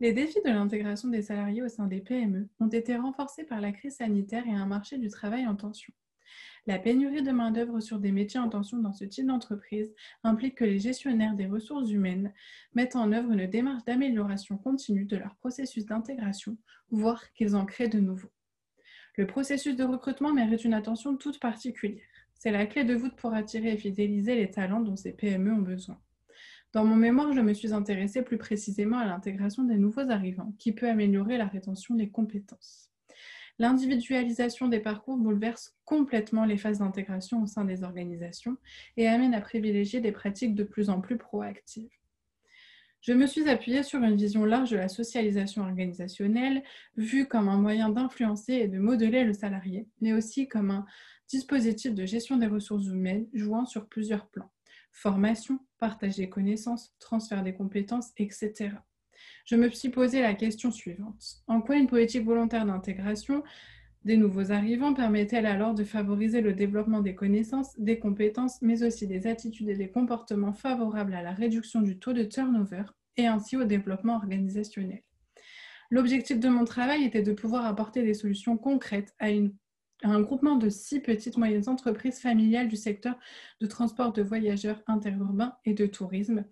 Les 0.00 0.12
défis 0.12 0.40
de 0.44 0.50
l'intégration 0.50 1.08
des 1.08 1.22
salariés 1.22 1.62
au 1.62 1.68
sein 1.68 1.88
des 1.88 2.00
PME 2.00 2.48
ont 2.60 2.68
été 2.68 2.94
renforcés 2.94 3.42
par 3.42 3.60
la 3.60 3.72
crise 3.72 3.96
sanitaire 3.96 4.46
et 4.46 4.54
un 4.54 4.66
marché 4.66 4.96
du 4.96 5.08
travail 5.08 5.44
en 5.46 5.56
tension. 5.56 5.92
La 6.66 6.78
pénurie 6.78 7.22
de 7.22 7.32
main-d'œuvre 7.32 7.80
sur 7.80 7.98
des 7.98 8.12
métiers 8.12 8.38
en 8.38 8.48
tension 8.48 8.78
dans 8.78 8.92
ce 8.92 9.04
type 9.04 9.26
d'entreprise 9.26 9.92
implique 10.22 10.56
que 10.56 10.64
les 10.64 10.78
gestionnaires 10.78 11.34
des 11.34 11.46
ressources 11.46 11.90
humaines 11.90 12.32
mettent 12.74 12.94
en 12.94 13.10
œuvre 13.10 13.32
une 13.32 13.46
démarche 13.46 13.84
d'amélioration 13.86 14.56
continue 14.56 15.04
de 15.04 15.16
leur 15.16 15.34
processus 15.36 15.86
d'intégration, 15.86 16.56
voire 16.90 17.32
qu'ils 17.32 17.56
en 17.56 17.66
créent 17.66 17.88
de 17.88 17.98
nouveaux. 17.98 18.30
Le 19.16 19.26
processus 19.26 19.74
de 19.74 19.82
recrutement 19.82 20.32
mérite 20.32 20.64
une 20.64 20.74
attention 20.74 21.16
toute 21.16 21.40
particulière. 21.40 22.04
C'est 22.34 22.52
la 22.52 22.66
clé 22.66 22.84
de 22.84 22.94
voûte 22.94 23.16
pour 23.16 23.34
attirer 23.34 23.72
et 23.72 23.78
fidéliser 23.78 24.36
les 24.36 24.50
talents 24.50 24.80
dont 24.80 24.94
ces 24.94 25.12
PME 25.12 25.54
ont 25.54 25.62
besoin. 25.62 25.98
Dans 26.72 26.84
mon 26.84 26.96
mémoire, 26.96 27.32
je 27.32 27.40
me 27.40 27.54
suis 27.54 27.72
intéressée 27.72 28.20
plus 28.20 28.36
précisément 28.36 28.98
à 28.98 29.06
l'intégration 29.06 29.64
des 29.64 29.78
nouveaux 29.78 30.10
arrivants, 30.10 30.52
qui 30.58 30.72
peut 30.72 30.88
améliorer 30.88 31.38
la 31.38 31.46
rétention 31.46 31.94
des 31.94 32.10
compétences. 32.10 32.90
L'individualisation 33.58 34.68
des 34.68 34.78
parcours 34.78 35.16
bouleverse 35.16 35.74
complètement 35.84 36.44
les 36.44 36.58
phases 36.58 36.78
d'intégration 36.78 37.42
au 37.42 37.46
sein 37.46 37.64
des 37.64 37.82
organisations 37.82 38.56
et 38.96 39.08
amène 39.08 39.34
à 39.34 39.40
privilégier 39.40 40.00
des 40.00 40.12
pratiques 40.12 40.54
de 40.54 40.62
plus 40.62 40.90
en 40.90 41.00
plus 41.00 41.16
proactives. 41.16 41.90
Je 43.00 43.12
me 43.12 43.26
suis 43.26 43.48
appuyée 43.48 43.82
sur 43.82 44.02
une 44.02 44.16
vision 44.16 44.44
large 44.44 44.70
de 44.70 44.76
la 44.76 44.88
socialisation 44.88 45.62
organisationnelle, 45.62 46.62
vue 46.96 47.26
comme 47.26 47.48
un 47.48 47.56
moyen 47.56 47.88
d'influencer 47.88 48.54
et 48.54 48.68
de 48.68 48.78
modeler 48.78 49.24
le 49.24 49.32
salarié, 49.32 49.88
mais 50.00 50.12
aussi 50.12 50.48
comme 50.48 50.70
un 50.70 50.84
dispositif 51.28 51.94
de 51.94 52.04
gestion 52.04 52.36
des 52.36 52.46
ressources 52.46 52.86
humaines 52.86 53.26
jouant 53.32 53.64
sur 53.64 53.88
plusieurs 53.88 54.26
plans. 54.26 54.50
Formation, 54.92 55.60
partage 55.78 56.16
des 56.16 56.28
connaissances, 56.28 56.94
transfert 56.98 57.42
des 57.42 57.54
compétences, 57.54 58.10
etc. 58.16 58.70
Je 59.44 59.56
me 59.56 59.70
suis 59.70 59.88
posé 59.88 60.22
la 60.22 60.34
question 60.34 60.70
suivante. 60.70 61.42
En 61.46 61.60
quoi 61.60 61.76
une 61.76 61.86
politique 61.86 62.24
volontaire 62.24 62.66
d'intégration 62.66 63.42
des 64.04 64.16
nouveaux 64.16 64.52
arrivants 64.52 64.94
permet-elle 64.94 65.46
alors 65.46 65.74
de 65.74 65.84
favoriser 65.84 66.40
le 66.40 66.52
développement 66.52 67.00
des 67.00 67.14
connaissances, 67.14 67.78
des 67.78 67.98
compétences, 67.98 68.62
mais 68.62 68.82
aussi 68.82 69.06
des 69.06 69.26
attitudes 69.26 69.68
et 69.68 69.76
des 69.76 69.90
comportements 69.90 70.52
favorables 70.52 71.14
à 71.14 71.22
la 71.22 71.32
réduction 71.32 71.82
du 71.82 71.98
taux 71.98 72.12
de 72.12 72.22
turnover 72.22 72.84
et 73.16 73.26
ainsi 73.26 73.56
au 73.56 73.64
développement 73.64 74.14
organisationnel? 74.14 75.02
L'objectif 75.90 76.38
de 76.38 76.48
mon 76.48 76.64
travail 76.64 77.04
était 77.04 77.22
de 77.22 77.32
pouvoir 77.32 77.66
apporter 77.66 78.02
des 78.02 78.14
solutions 78.14 78.56
concrètes 78.56 79.14
à, 79.18 79.28
un 80.02 80.20
groupement 80.20 80.56
de 80.56 80.68
six 80.68 81.00
petites 81.00 81.36
moyennes 81.36 81.68
entreprises 81.68 82.20
familiales 82.20 82.68
du 82.68 82.76
secteur 82.76 83.18
de 83.60 83.66
transport 83.66 84.12
de 84.12 84.22
voyageurs 84.22 84.80
interurbains 84.86 85.56
et 85.64 85.74
de 85.74 85.86
tourisme, 85.86 86.44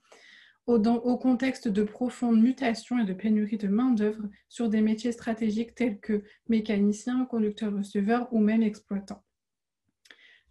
au, 0.67 1.17
contexte 1.17 1.69
de 1.69 1.85
profondes 1.85 2.43
mutations 2.43 2.99
et 2.99 3.05
de 3.05 3.13
pénurie 3.13 3.57
de 3.57 3.69
main-d'œuvre 3.69 4.25
sur 4.49 4.69
des 4.69 4.81
métiers 4.81 5.13
stratégiques 5.13 5.77
tels 5.77 6.01
que 6.01 6.25
mécanicien, 6.49 7.25
conducteur-receveur 7.27 8.29
ou 8.33 8.41
même 8.41 8.65
exploitant. 8.65 9.23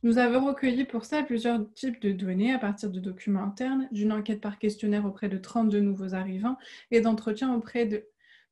Nous 0.04 0.18
avons 0.18 0.46
recueilli 0.46 0.86
pour 0.86 1.04
ça 1.04 1.24
plusieurs 1.24 1.70
types 1.74 2.00
de 2.00 2.12
données 2.12 2.54
à 2.54 2.60
partir 2.60 2.92
de 2.92 3.00
documents 3.00 3.44
internes, 3.44 3.90
d'une 3.92 4.14
enquête 4.14 4.40
par 4.40 4.60
questionnaire 4.60 5.06
auprès 5.06 5.30
de 5.30 5.38
32 5.38 5.80
nouveaux 5.80 6.14
arrivants 6.14 6.58
et 6.92 7.02
d'entretiens 7.02 7.54
auprès 7.54 7.86
de 7.86 8.06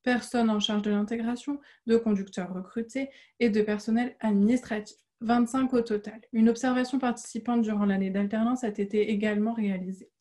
personnes 0.03 0.49
en 0.49 0.59
charge 0.59 0.81
de 0.81 0.91
l'intégration, 0.91 1.59
de 1.87 1.97
conducteurs 1.97 2.53
recrutés 2.53 3.09
et 3.39 3.49
de 3.49 3.61
personnel 3.61 4.15
administratif. 4.19 4.97
25 5.21 5.73
au 5.73 5.81
total. 5.81 6.19
Une 6.33 6.49
observation 6.49 6.99
participante 6.99 7.61
durant 7.61 7.85
l'année 7.85 8.09
d'alternance 8.09 8.63
a 8.63 8.67
été 8.67 9.09
également 9.09 9.53
réalisée. 9.53 10.11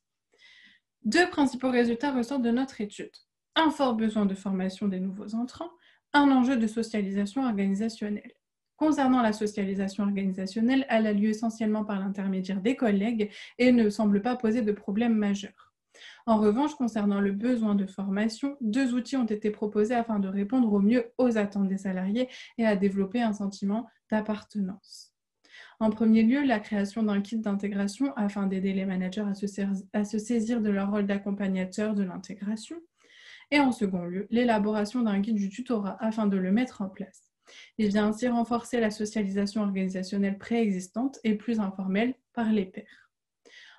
Deux 1.05 1.29
principaux 1.29 1.71
résultats 1.71 2.13
ressortent 2.13 2.43
de 2.43 2.51
notre 2.51 2.81
étude. 2.81 3.11
Un 3.57 3.71
fort 3.71 3.95
besoin 3.95 4.25
de 4.25 4.35
formation 4.35 4.87
des 4.87 5.01
nouveaux 5.01 5.35
entrants, 5.35 5.71
un 6.13 6.31
enjeu 6.31 6.57
de 6.57 6.67
socialisation 6.67 7.45
organisationnelle. 7.45 8.33
Concernant 8.77 9.23
la 9.23 9.33
socialisation 9.33 10.05
organisationnelle, 10.05 10.87
elle 10.89 11.07
a 11.07 11.13
lieu 11.13 11.31
essentiellement 11.31 11.85
par 11.85 11.99
l'intermédiaire 11.99 12.61
des 12.61 12.77
collègues 12.77 13.31
et 13.59 13.73
ne 13.73 13.91
semble 13.91 14.23
pas 14.23 14.37
poser 14.37 14.63
de 14.63 14.73
problème 14.73 15.15
majeur. 15.15 15.72
En 16.27 16.39
revanche, 16.39 16.75
concernant 16.75 17.21
le 17.21 17.33
besoin 17.33 17.75
de 17.75 17.87
formation, 17.87 18.57
deux 18.61 18.95
outils 18.95 19.17
ont 19.17 19.27
été 19.27 19.51
proposés 19.51 19.95
afin 19.95 20.19
de 20.19 20.29
répondre 20.29 20.73
au 20.73 20.81
mieux 20.81 21.13
aux 21.19 21.37
attentes 21.37 21.69
des 21.69 21.79
salariés 21.79 22.29
et 22.59 22.67
à 22.67 22.77
développer 22.77 23.21
un 23.21 23.33
sentiment 23.33 23.89
d'appartenance. 24.11 25.13
En 25.81 25.91
premier 25.91 26.23
lieu, 26.23 26.43
la 26.43 26.61
création 26.61 27.03
d'un 27.03 27.21
kit 27.21 27.39
d'intégration 27.39 28.15
afin 28.15 28.47
d'aider 28.47 28.73
les 28.73 28.85
managers 28.85 29.25
à 29.93 30.05
se, 30.05 30.19
saisir 30.19 30.61
de 30.61 30.71
leur 30.71 30.91
rôle 30.91 31.07
d'accompagnateur 31.07 31.95
de 31.95 32.05
l'intégration. 32.05 32.77
Et 33.51 33.59
en 33.59 33.73
second 33.73 34.05
lieu, 34.05 34.27
l'élaboration 34.31 35.03
d'un 35.03 35.19
guide 35.19 35.37
du 35.37 35.51
tutorat 35.51 35.97
afin 36.01 36.27
de 36.27 36.37
le 36.37 36.53
mettre 36.53 36.83
en 36.83 36.89
place. 36.89 37.33
Il 37.79 37.89
vient 37.89 38.07
ainsi 38.07 38.29
renforcer 38.29 38.81
la 38.81 38.91
socialisation 38.91 39.63
organisationnelle 39.63 40.39
préexistante 40.39 41.19
et 41.25 41.35
plus 41.35 41.61
informelle 41.61 42.15
par 42.33 42.51
les 42.51 42.67
pairs. 42.67 43.11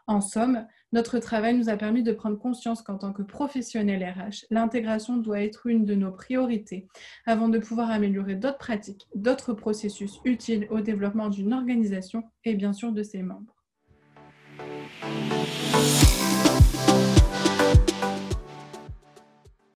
En 0.06 0.20
somme, 0.20 0.68
notre 0.94 1.18
travail 1.18 1.58
nous 1.58 1.70
a 1.70 1.76
permis 1.76 2.04
de 2.04 2.14
prendre 2.14 2.38
conscience 2.38 2.84
qu'en 2.84 3.00
tant 3.00 3.14
que 3.14 3.24
professionnel 3.24 4.04
RH, 4.04 4.46
l'intégration 4.52 5.18
doit 5.18 5.42
être 5.42 5.66
une 5.66 5.86
de 5.86 5.96
nos 5.96 6.12
priorités 6.12 6.88
avant 7.26 7.50
de 7.50 7.58
pouvoir 7.58 7.90
améliorer 7.90 8.36
d'autres 8.36 8.60
pratiques, 8.60 9.08
d'autres 9.16 9.54
processus 9.54 10.20
utiles 10.24 10.68
au 10.70 10.82
développement 10.82 11.30
d'une 11.30 11.52
organisation 11.52 12.24
et 12.46 12.54
bien 12.54 12.74
sûr 12.74 12.92
de 12.92 13.02
ses 13.02 13.24
membres. 13.24 13.63